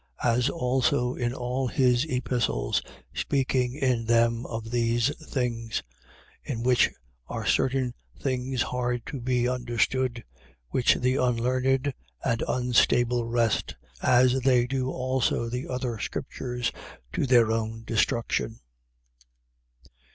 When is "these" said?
4.71-5.15